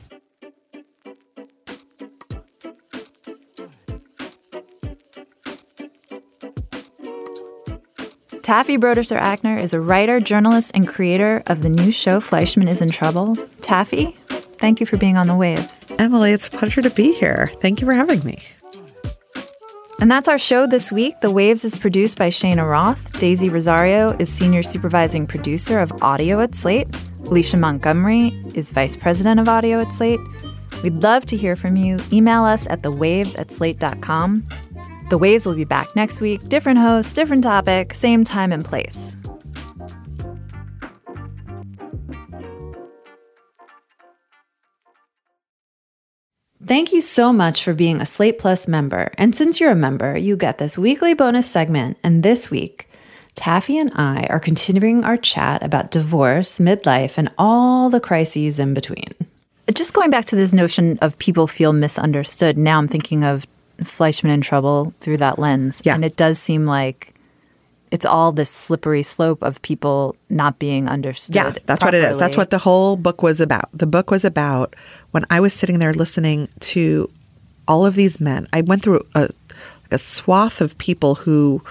[8.43, 12.81] Taffy Brodesser Akner is a writer, journalist, and creator of the new show Fleishman is
[12.81, 13.37] in Trouble.
[13.61, 14.17] Taffy,
[14.59, 15.85] thank you for being on the waves.
[15.97, 17.49] Emily, it's a pleasure to be here.
[17.61, 18.39] Thank you for having me.
[20.01, 21.21] And that's our show this week.
[21.21, 23.17] The Waves is produced by Cheyna Roth.
[23.17, 26.93] Daisy Rosario is senior supervising producer of audio at Slate.
[27.27, 30.19] Alicia Montgomery is vice president of audio at Slate.
[30.83, 31.97] We'd love to hear from you.
[32.11, 34.43] Email us at thewaves at slate.com.
[35.13, 36.43] The Waves will be back next week.
[36.49, 39.15] Different host, different topic, same time and place.
[46.65, 49.11] Thank you so much for being a Slate Plus member.
[49.19, 51.99] And since you're a member, you get this weekly bonus segment.
[52.03, 52.89] And this week,
[53.35, 58.73] Taffy and I are continuing our chat about divorce, midlife, and all the crises in
[58.73, 59.13] between.
[59.71, 63.45] Just going back to this notion of people feel misunderstood, now I'm thinking of
[63.83, 65.81] Fleishman in Trouble through that lens.
[65.83, 65.95] Yeah.
[65.95, 67.13] And it does seem like
[67.91, 71.35] it's all this slippery slope of people not being understood.
[71.35, 72.17] Yeah, that's what it is.
[72.17, 73.69] That's what the whole book was about.
[73.71, 74.75] The book was about
[75.11, 77.09] when I was sitting there listening to
[77.67, 78.47] all of these men.
[78.51, 79.29] I went through a,
[79.91, 81.61] a swath of people who,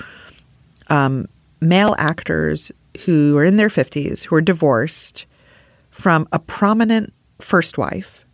[0.89, 1.29] um,
[1.61, 2.71] male actors
[3.05, 5.27] who are in their 50s, who are divorced
[5.91, 8.25] from a prominent first wife.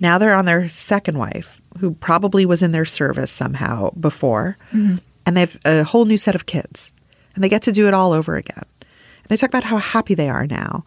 [0.00, 4.56] Now they're on their second wife, who probably was in their service somehow before.
[4.72, 4.96] Mm-hmm.
[5.26, 6.92] And they have a whole new set of kids.
[7.34, 8.64] And they get to do it all over again.
[8.80, 10.84] And they talk about how happy they are now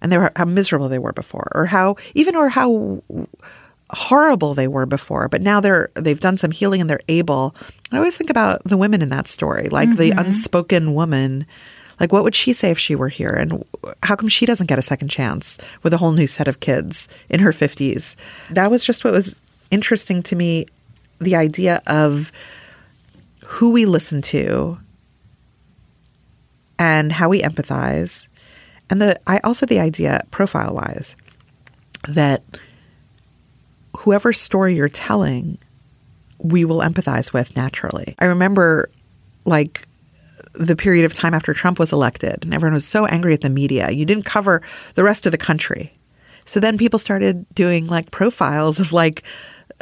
[0.00, 3.02] and they were how miserable they were before or how even or how
[3.90, 5.28] horrible they were before.
[5.28, 7.54] But now they're they've done some healing and they're able.
[7.92, 10.26] I always think about the women in that story like the mm-hmm.
[10.26, 11.46] unspoken woman.
[11.98, 13.32] Like what would she say if she were here?
[13.32, 13.64] And
[14.02, 17.08] how come she doesn't get a second chance with a whole new set of kids
[17.30, 18.16] in her 50s
[18.50, 19.40] that was just what was
[19.70, 20.66] interesting to me
[21.18, 22.32] the idea of
[23.46, 24.78] who we listen to
[26.78, 28.28] and how we empathize
[28.90, 31.16] and the I also the idea profile wise
[32.08, 32.42] that
[33.98, 35.58] whoever story you're telling
[36.38, 38.14] we will empathize with naturally.
[38.18, 38.90] I remember
[39.44, 39.88] like
[40.52, 43.50] the period of time after Trump was elected and everyone was so angry at the
[43.50, 43.90] media.
[43.90, 44.62] You didn't cover
[44.94, 45.92] the rest of the country.
[46.44, 49.24] So then people started doing like profiles of like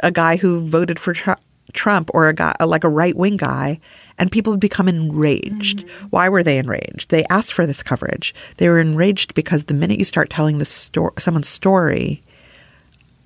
[0.01, 1.35] a guy who voted for Tru-
[1.73, 3.79] Trump or a guy like a right wing guy,
[4.17, 5.79] and people would become enraged.
[5.85, 6.07] Mm-hmm.
[6.07, 7.09] Why were they enraged?
[7.09, 8.33] They asked for this coverage.
[8.57, 12.23] They were enraged because the minute you start telling the story, someone's story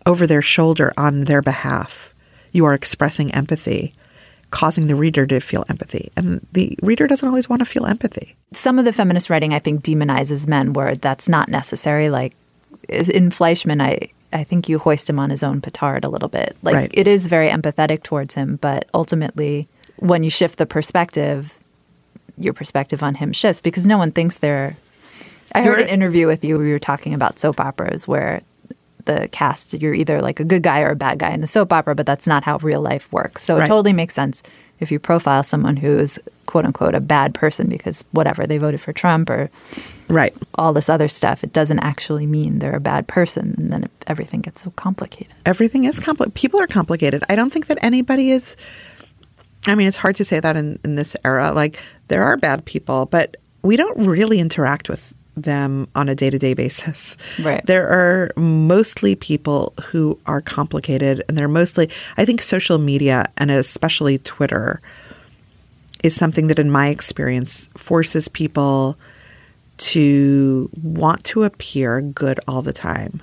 [0.05, 2.13] over their shoulder on their behalf,
[2.51, 3.93] you are expressing empathy,
[4.49, 8.36] causing the reader to feel empathy, and the reader doesn't always want to feel empathy.
[8.51, 12.10] Some of the feminist writing, I think, demonizes men where that's not necessary.
[12.10, 12.34] Like
[12.88, 16.55] in Fleishman, I I think you hoist him on his own petard a little bit.
[16.61, 16.91] Like Right.
[16.93, 21.57] it is very empathetic towards him, but ultimately, when you shift the perspective,
[22.37, 24.77] your perspective on him shifts because no one thinks they're.
[25.53, 28.39] I heard an interview with you where you were talking about soap operas where
[29.10, 31.74] the cast you're either like a good guy or a bad guy in the soap
[31.74, 33.43] opera, but that's not how real life works.
[33.43, 33.63] So Right.
[33.65, 34.43] it totally makes sense
[34.80, 38.93] if you profile someone who's quote unquote a bad person because whatever they voted for
[38.93, 39.50] Trump or
[40.08, 40.34] Right.
[40.56, 43.91] all this other stuff, it doesn't actually mean they're a bad person, and then it,
[44.08, 45.34] everything gets so complicated.
[45.45, 46.34] everything is complicated.
[46.36, 47.24] People are complicated.
[47.30, 48.56] I don't think that anybody is.
[49.67, 51.52] I mean, it's hard to say that in, in this era.
[51.52, 56.30] Like, there are bad people, but we don't really interact with them on a day
[56.30, 57.17] to day basis.
[57.41, 57.65] Right.
[57.65, 63.52] There are mostly people who are complicated, and they're mostly, I think, social media and
[63.52, 64.82] especially Twitter
[66.04, 68.97] is something that, in my experience, forces people
[69.78, 73.21] to want to appear good all the time.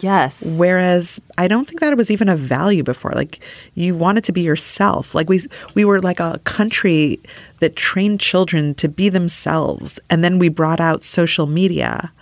[0.00, 0.56] Yes.
[0.58, 3.12] Whereas I don't think that it was even a value before.
[3.12, 3.40] Like
[3.74, 5.14] you wanted to be yourself.
[5.14, 5.40] Like we
[5.74, 7.20] we were like a country
[7.60, 12.12] that trained children to be themselves, and then we brought out social media,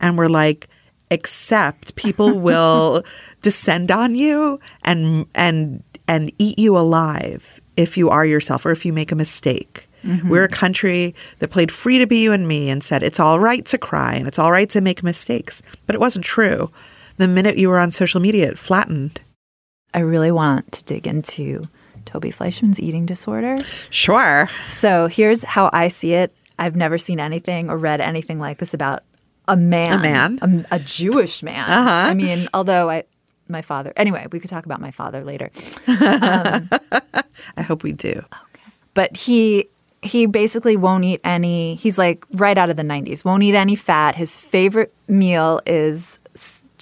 [0.00, 0.68] and we're like,
[1.10, 3.04] except people will
[3.40, 8.84] descend on you and and and eat you alive if you are yourself or if
[8.84, 9.88] you make a mistake.
[10.04, 10.28] Mm-hmm.
[10.28, 13.38] We're a country that played free to be you and me and said it's all
[13.38, 15.62] right to cry and it's all right to make mistakes.
[15.86, 16.70] But it wasn't true.
[17.18, 19.20] The minute you were on social media, it flattened.
[19.94, 21.68] I really want to dig into
[22.04, 23.58] Toby Fleishman's eating disorder.
[23.90, 24.48] Sure.
[24.68, 26.34] So here's how I see it.
[26.58, 29.02] I've never seen anything or read anything like this about
[29.48, 30.66] a man, A man?
[30.70, 31.68] a, a Jewish man.
[31.68, 32.10] Uh-huh.
[32.10, 33.04] I mean, although I,
[33.48, 33.92] my father.
[33.96, 35.50] Anyway, we could talk about my father later.
[35.88, 38.10] I hope we do.
[38.10, 38.72] Okay.
[38.94, 39.68] but he
[40.00, 43.76] he basically won't eat any he's like right out of the 90s won't eat any
[43.76, 46.18] fat his favorite meal is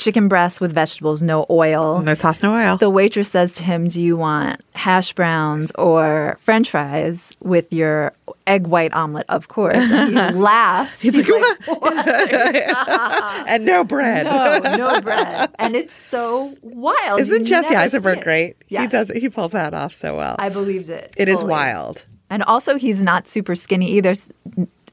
[0.00, 2.76] chicken breast with vegetables no oil No sauce, no oil.
[2.78, 8.12] the waitress says to him do you want hash browns or french fries with your
[8.46, 11.28] egg white omelet of course and he laughs he's, like,
[11.68, 12.08] "What?"
[13.46, 14.24] and no bread.
[14.26, 18.56] no no bread and it's so wild Isn't You Jesse Eisenberg great?
[18.66, 18.90] He Yes.
[18.90, 20.36] does he pulls that off so well.
[20.38, 21.50] i believed it it is fully.
[21.50, 22.06] wild.
[22.32, 24.14] And also, he's not super skinny either.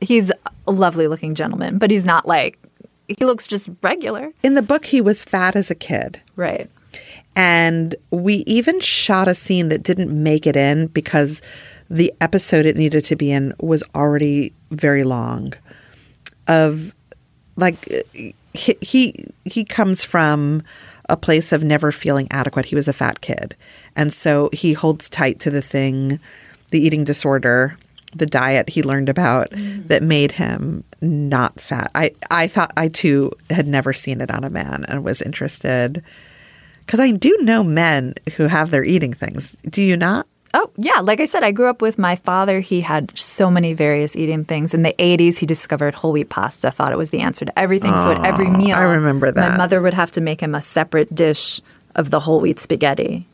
[0.01, 0.31] He's
[0.65, 2.57] a lovely looking gentleman, but he's not like,
[3.07, 4.31] he looks just regular.
[4.43, 6.21] In the book he was fat as a kid.
[6.35, 6.69] Right.
[7.35, 11.41] And we even shot a scene that didn't make it in because
[11.89, 15.53] the episode it needed to be in was already very long.
[16.47, 16.95] Of
[17.55, 17.87] like
[18.53, 20.63] he he, he comes from
[21.09, 22.65] a place of never feeling adequate.
[22.65, 23.55] He was a fat kid.
[23.95, 26.19] And so he holds tight to the thing,
[26.71, 27.77] the eating disorder,
[28.17, 29.87] the diet he learned about mm-hmm.
[29.87, 31.91] that made him not fat.
[31.95, 36.03] I, I thought I too had never seen it on a man and was interested
[36.85, 39.57] because I do know men who have their eating things.
[39.69, 40.25] Do you not?
[40.53, 41.01] Oh, yeah.
[41.01, 42.61] Like I said, I grew up with my father.
[42.61, 44.73] He had so many various eating things.
[44.73, 47.91] In the 80s, he discovered whole wheat pasta, thought it was the answer to everything.
[47.91, 49.51] so at every meal, I remember that.
[49.51, 51.61] My mother would have to make him a separate dish
[51.95, 53.27] of the whole wheat spaghetti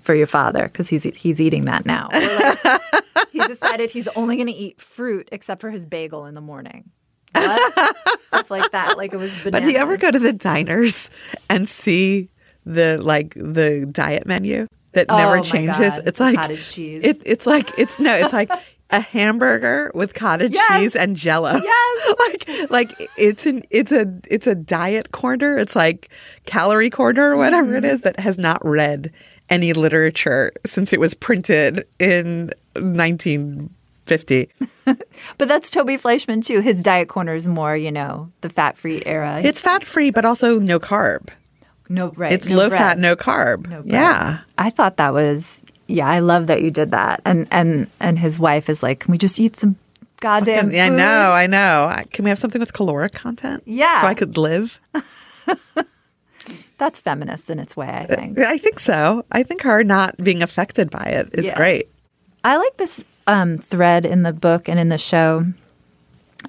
[0.00, 2.08] for your father because he's, he's eating that now.
[3.42, 6.90] He decided he's only going to eat fruit except for his bagel in the morning.
[7.34, 7.96] What?
[8.22, 8.96] Stuff like that.
[8.98, 11.10] Like it was But do you ever go to the diners
[11.48, 12.28] and see
[12.66, 15.96] the like the diet menu that Oh never changes?
[15.96, 17.02] God, It's like cottage cheese.
[17.04, 18.50] It, it's like it's no, it's like
[18.92, 20.80] a hamburger with cottage Yes.
[20.80, 21.60] cheese and jello.
[21.62, 22.14] Yes.
[22.18, 25.56] like like it's an it's a it's a diet corner.
[25.56, 26.08] It's like
[26.46, 27.94] calorie corner or whatever it Mm-hmm.
[27.94, 29.12] is that has not read
[29.50, 34.48] any literature since it was printed in 1950.
[35.38, 36.60] But that's Toby Fleishman too.
[36.60, 39.40] His diet corner is more, you know, the fat-free era.
[39.44, 41.28] It's fat free, but also no carb.
[41.88, 42.32] no right.
[42.32, 42.80] It's no low bread.
[42.80, 43.68] fat, no carb.
[43.68, 43.92] No bread.
[43.92, 44.38] yeah.
[44.58, 46.08] I thought that was yeah.
[46.08, 47.20] I love that you did that.
[47.24, 49.76] And and and his wife is like, can we just eat some
[50.20, 50.70] goddamn?
[50.70, 51.94] I know, I know.
[52.12, 53.62] Can we have something with caloric content?
[53.66, 54.00] Yeah.
[54.00, 54.80] So I could live?
[56.80, 57.86] That's feminist in its way.
[57.88, 58.38] I think.
[58.38, 59.24] I think so.
[59.30, 61.54] I think her not being affected by it is Yeah.
[61.54, 61.90] great.
[62.42, 65.44] I like this um, thread in the book and in the show,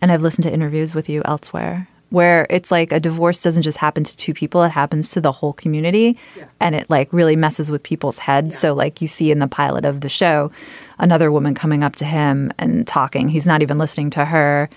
[0.01, 3.77] and I've listened to interviews with you elsewhere where it's like a divorce doesn't just
[3.77, 6.17] happen to two people, it happens to the whole community.
[6.59, 8.57] And it like really messes with people's heads.
[8.57, 10.51] So, like you see in the pilot of the show,
[10.99, 13.29] another woman coming up to him and talking.
[13.29, 14.69] He's not even listening to her.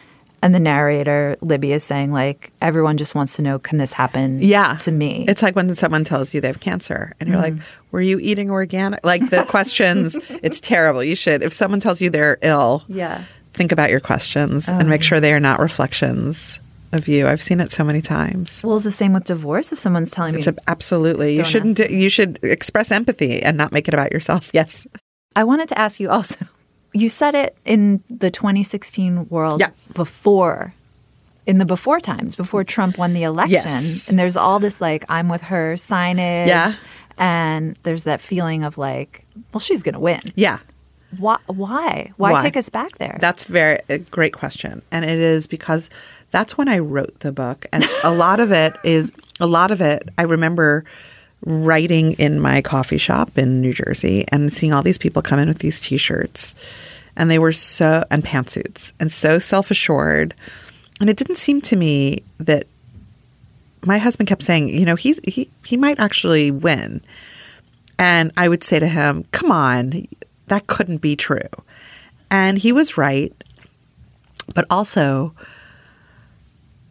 [0.44, 4.42] And the narrator, Libby, is saying, like, everyone just wants to know, can this happen
[4.42, 4.74] yeah.
[4.74, 5.24] to me?
[5.26, 7.86] It's like when someone tells you they have cancer and you're like, mm-hmm.
[7.92, 9.02] were you eating organic?
[9.02, 11.02] Like the questions, it's terrible.
[11.02, 13.24] You should, if someone tells you they're ill, yeah.
[13.54, 15.04] think about your questions and make oh.
[15.04, 16.60] sure they are not reflections
[16.92, 17.26] of you.
[17.26, 18.62] I've seen it so many times.
[18.62, 19.72] Well, it's the same with divorce.
[19.72, 21.38] If someone's telling It's me, a, absolutely.
[21.38, 21.78] You shouldn't.
[21.78, 24.50] Do, you should express empathy and not make it about yourself.
[24.52, 24.86] Yes.
[25.34, 26.46] I wanted to ask you also.
[26.94, 29.70] You said it in the 2016 world Yeah.
[29.94, 30.72] before,
[31.46, 33.52] in the before times, before Trump won the election.
[33.64, 34.08] Yes.
[34.08, 36.46] And there's all this like "I'm with her" signage.
[36.46, 36.72] Yeah.
[37.18, 40.20] And there's that feeling of like, well, she's going to win.
[40.34, 40.58] Yeah.
[41.18, 41.38] Why?
[41.46, 42.12] Why?
[42.16, 42.42] Why, Why?
[42.42, 43.18] take us back there?
[43.20, 45.90] That's very a great question, and it is because
[46.32, 49.80] that's when I wrote the book, and a lot of it is a lot of
[49.80, 50.08] it.
[50.18, 50.84] I remember
[51.44, 55.48] writing in my coffee shop in New Jersey and seeing all these people come in
[55.48, 56.54] with these T-shirts,
[57.16, 60.34] and they were so and pantsuits and so self assured,
[61.00, 62.66] and it didn't seem to me that
[63.84, 67.02] my husband kept saying, you know, he's he he might actually win.
[67.98, 70.08] And I would say to him, "Come on,
[70.48, 71.48] that couldn't be true."
[72.30, 73.32] And he was right.
[74.54, 75.32] But also,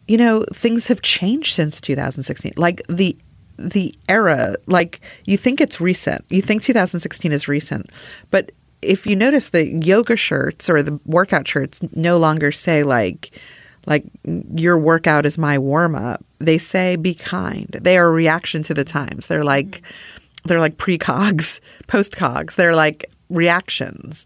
[0.08, 2.52] you know, things have changed since 2016.
[2.56, 3.16] Like the
[3.58, 6.24] the era, like you think it's recent.
[6.28, 7.90] You think 2016 is recent.
[8.30, 8.52] But
[8.82, 13.38] if you notice the yoga shirts or the workout shirts no longer say like
[13.86, 16.24] like your workout is my warm up.
[16.38, 17.68] They say be kind.
[17.80, 19.26] They are a reaction to the times.
[19.26, 20.48] They're like mm-hmm.
[20.48, 22.56] they're like precogs, postcogs.
[22.56, 24.24] They're like reactions.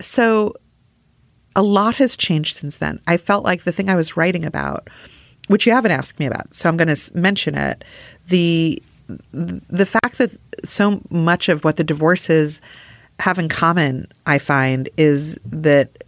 [0.00, 0.54] So
[1.56, 3.00] a lot has changed since then.
[3.06, 4.88] I felt like the thing I was writing about,
[5.48, 7.84] which you haven't asked me about, so I'm going to mention it.
[8.30, 8.82] The
[9.32, 12.60] the fact that so much of what the divorces
[13.18, 16.04] have in common, I find, is that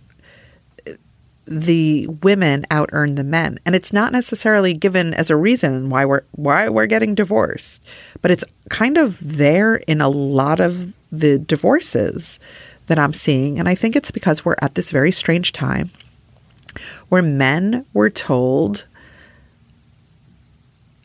[1.45, 6.05] the women out earn the men, and it's not necessarily given as a reason why
[6.05, 7.83] we're why we're getting divorced,
[8.21, 12.39] but it's kind of there in a lot of the divorces
[12.87, 15.91] that I'm seeing, and I think it's because we're at this very strange time
[17.09, 18.85] where men were told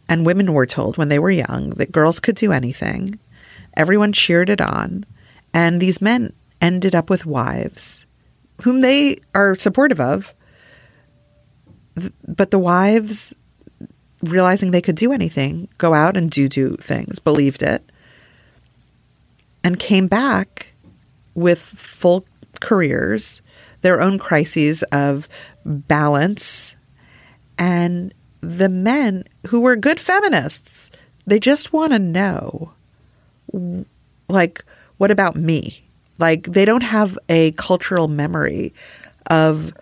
[0.10, 3.20] and women were told when they were young that girls could do anything.
[3.76, 5.06] Everyone cheered it on,
[5.54, 8.08] and these men ended up with wives
[8.64, 10.34] whom they are supportive of.
[12.28, 13.34] But the wives,
[14.22, 17.84] realizing they could do anything, go out and do do things, believed it,
[19.64, 20.74] and came back
[21.34, 22.26] with full
[22.60, 23.42] careers,
[23.82, 25.28] their own crises of
[25.66, 26.76] balance,
[27.58, 30.92] and the men who were good feminists,
[31.26, 32.74] they just want to know
[34.30, 34.64] like
[34.98, 35.84] what about me?
[36.20, 38.74] Like they don't have a cultural memory
[39.30, 39.74] of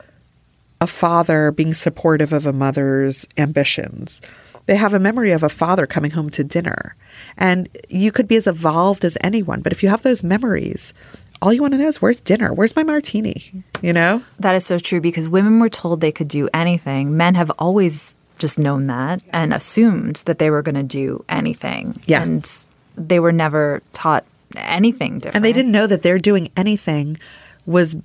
[0.82, 4.22] a father being supportive of a mother's ambitions.
[4.66, 6.96] They have a memory of a father coming home to dinner.
[7.38, 10.94] And you could be as evolved as anyone but if you have those memories
[11.42, 12.54] all you want to know is where's dinner?
[12.54, 13.64] Where's my martini?
[13.82, 14.24] You know?
[14.40, 17.18] That is so true because women were told they could do anything.
[17.18, 22.02] Men have always just known that and assumed that they were going to do anything.
[22.06, 22.22] Yeah.
[22.22, 22.50] And
[22.96, 24.26] they were never taught
[24.56, 25.36] anything different.
[25.36, 27.18] and they didn't know that they're doing anything
[27.66, 27.96] was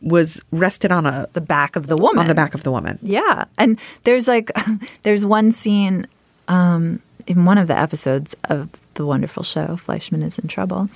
[0.00, 2.18] was rested on a the back of the woman.
[2.20, 3.46] on the back of the woman Yeah.
[3.56, 4.50] And there's like,
[5.02, 6.06] there's one scene
[6.46, 10.88] um, in one of the episodes of the wonderful show, Fleishman is in Trouble,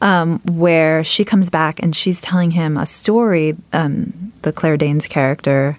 [0.00, 3.54] um, where she comes back and she's telling him a story.
[3.72, 5.78] Um, the Claire Danes character,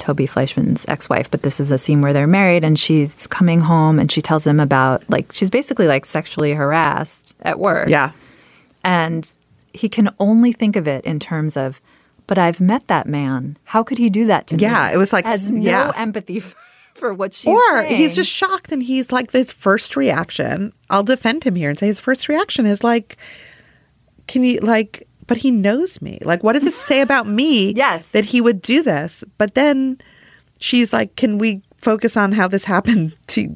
[0.00, 3.60] Toby Fleishman's ex wife, but this is a scene where they're married and she's coming
[3.60, 7.88] home and she tells him about, like, she's basically like sexually harassed at work.
[7.88, 8.10] yeah
[8.82, 9.30] And
[9.72, 11.80] he can only think of it in terms of,
[12.26, 13.56] but I've met that man.
[13.64, 14.62] How could he do that to me?
[14.62, 15.92] Yeah, it was like- has no yeah.
[15.94, 16.56] empathy for,
[16.94, 17.96] for what she's or saying.
[17.96, 21.86] he's just shocked and he's like this first reaction i'll defend him here and say
[21.86, 23.16] his first reaction is like
[24.26, 28.10] can you like but he knows me like what does it say about me Yes.
[28.10, 29.96] that he would do this but then
[30.58, 33.48] she's like can we focus on how this happened to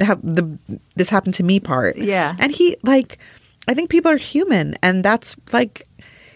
[0.00, 0.58] how the
[0.96, 2.34] this happened to me part Yeah.
[2.38, 3.18] and he like
[3.68, 5.86] i think people are human and that's like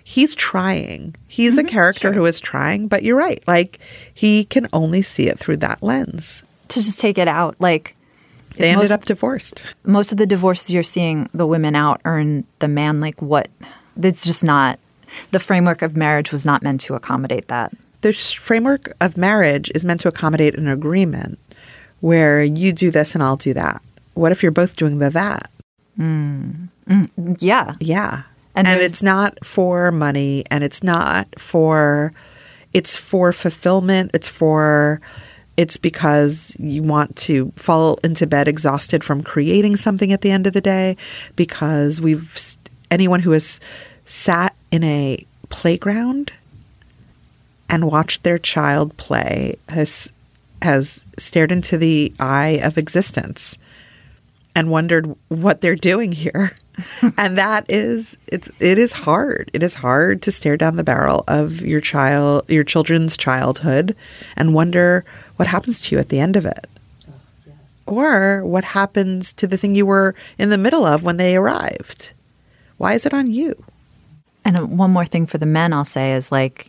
[0.05, 1.67] he's trying he's Mm-hmm.
[1.67, 3.79] a character who is trying but you're right like
[4.15, 7.55] he can only see it through that lens to just take it out.
[7.61, 7.95] Like
[8.57, 12.45] they ended most, up divorced most of the divorces you're seeing the women out earn
[12.61, 12.99] the man.
[12.99, 13.49] Like what?
[14.01, 14.79] It's just not.
[15.31, 17.73] The framework of marriage was not meant to accommodate that.
[18.01, 21.39] the framework of marriage is meant to accommodate an agreement
[22.01, 23.81] where you do this and I'll do that.
[24.15, 25.51] What if you're both doing the that?
[25.97, 26.65] Hmm.
[26.89, 27.75] Mm, yeah.
[27.81, 28.23] Yeah.
[28.55, 32.13] And And, it's not for money and it's not for
[32.73, 34.11] it's for fulfillment.
[34.15, 35.01] It's for
[35.57, 40.47] it's because you want to fall into bed exhausted from creating something at the end
[40.47, 40.97] of the day
[41.37, 42.37] because we've
[42.93, 43.59] anyone who has
[44.05, 46.33] sat in a playground
[47.69, 50.13] and watched their child play has
[50.61, 53.59] has stared into the eye of existence
[54.55, 56.55] and wondered what they're doing here.
[57.19, 59.51] and that is it's it is hard.
[59.53, 63.97] It is hard to stare down the barrel of your child your children's childhood
[64.37, 65.05] and wonder
[65.37, 66.67] what happens to you at the end of it.
[67.09, 71.37] Oh, or what happens to the thing you were in the middle of when they
[71.37, 72.13] arrived.
[72.83, 73.55] Why is it on you?
[74.45, 76.67] And one more thing for the men I'll say is like,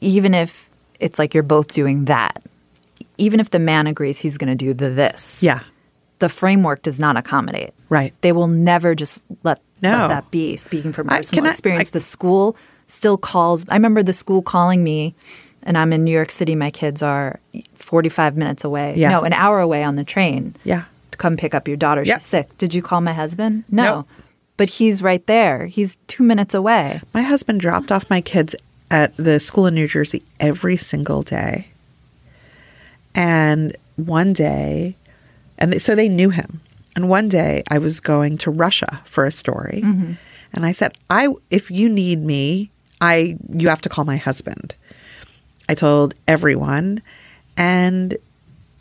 [0.00, 2.40] even if it's like you're both doing that,
[3.18, 5.58] even if the man agrees he's going to do the this, Yeah.
[6.20, 7.74] the framework does not accommodate.
[7.88, 8.14] Right.
[8.20, 9.90] They will never just let, No.
[9.90, 10.56] let that be.
[10.56, 12.56] Speaking from personal I- experience, I- the school
[12.86, 13.64] still calls.
[13.68, 15.16] I remember the school calling me,
[15.64, 16.54] and I'm in New York City.
[16.54, 17.40] My kids are
[17.74, 18.94] 45 minutes away.
[18.96, 19.10] Yeah.
[19.10, 20.54] No, an hour away on the train.
[20.62, 20.84] Yeah.
[21.10, 22.04] To come pick up your daughter.
[22.04, 22.56] She's sick.
[22.56, 23.64] Did you call my husband?
[23.68, 23.82] No.
[23.82, 24.06] Nope.
[24.56, 25.66] But he's right there.
[25.66, 27.00] He's two minutes away.
[27.12, 28.54] My husband dropped off my kids
[28.90, 31.68] at the school in New Jersey every single day.
[33.14, 34.96] And one day,
[35.58, 36.60] and they, so they knew him.
[36.94, 39.82] And one day I was going to Russia for a story.
[39.84, 40.12] Mm-hmm.
[40.54, 44.74] And I said, "I if you need me, I you have to call my husband."
[45.68, 47.02] I told everyone
[47.56, 48.16] and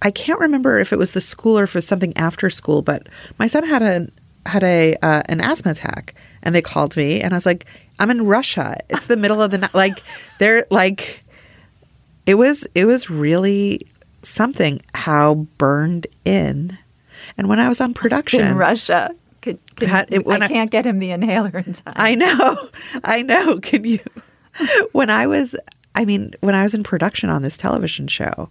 [0.01, 2.82] I can't remember if it was the school or if it was something after school,
[2.82, 3.07] but
[3.39, 4.07] my son had a
[4.46, 7.66] had a uh, an asthma attack, and they called me, and I was like,
[8.00, 8.78] "I'm in Russia.
[8.89, 9.74] It's the middle of the night.
[9.74, 10.02] Like,
[10.39, 11.24] they're like,
[12.26, 13.82] it was it was really
[14.22, 16.78] something how burned in."
[17.38, 19.12] And when I was on production, in Russia.
[19.41, 21.93] Could, could, Had- it- I I- can't get him the inhaler in time.
[21.98, 22.70] I know,
[23.04, 23.60] I know.
[23.60, 24.00] Can you?
[24.93, 25.54] When I was,
[25.96, 28.50] I mean, when I was in production on this television show,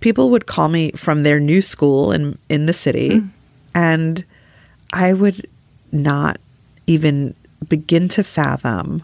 [0.00, 3.22] people would call me from their new school in in the city,
[3.74, 4.24] and
[4.92, 5.46] I would
[5.92, 6.38] not
[6.86, 7.34] even
[7.68, 9.02] begin to fathom,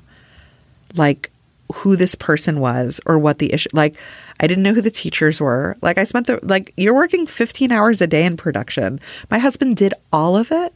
[0.94, 1.30] like
[1.74, 3.70] who this person was or what the issue.
[3.72, 3.96] Like,
[4.40, 5.76] I didn't know who the teachers were.
[5.82, 9.00] Like, I spent the like you're working 15 hours a day in production.
[9.30, 10.74] My husband did all of it,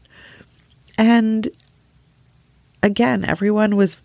[0.96, 1.50] and
[2.82, 3.98] again, everyone was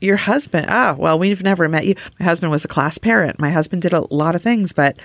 [0.00, 0.66] your husband.
[0.68, 1.94] Ah, well, we've never met you.
[2.18, 3.38] My husband was a class parent.
[3.38, 4.98] My husband did a lot of things, but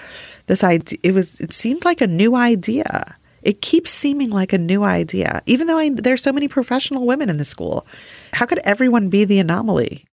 [0.47, 3.15] this idea, it was, it seemed like a new idea.
[3.47, 7.29] It keeps seeming like a new idea, even though I, there's so many professional women
[7.29, 7.87] in the school.
[8.33, 10.07] How could everyone be the anomaly?